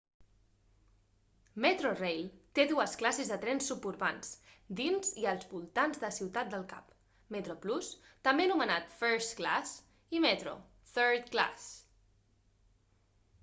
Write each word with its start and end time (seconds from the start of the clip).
metrorail 1.65 2.21
té 2.59 2.63
dues 2.71 2.95
classes 3.01 3.27
de 3.33 3.37
trens 3.43 3.67
suburbans 3.71 4.31
dins 4.79 5.11
i 5.25 5.27
als 5.33 5.45
voltants 5.51 6.01
de 6.05 6.11
ciutat 6.15 6.49
del 6.55 6.65
cap: 6.73 6.97
metroplus 7.37 7.91
també 8.29 8.49
anomenat 8.51 8.91
first 9.03 9.37
class 9.43 9.75
i 10.19 10.23
metro 10.27 10.55
third 10.97 11.31
class 11.37 11.69